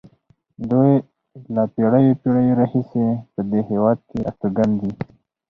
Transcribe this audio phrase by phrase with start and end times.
[0.69, 0.91] دوی
[1.55, 4.91] له پېړیو پېړیو راهیسې په دې هېواد کې استوګن دي.